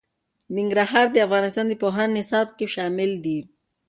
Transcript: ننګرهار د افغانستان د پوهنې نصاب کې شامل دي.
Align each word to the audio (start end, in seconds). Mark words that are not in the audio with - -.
ننګرهار 0.57 1.05
د 1.11 1.17
افغانستان 1.27 1.65
د 1.69 1.73
پوهنې 1.83 2.13
نصاب 2.17 2.47
کې 2.57 2.65
شامل 2.75 3.11
دي. 3.25 3.39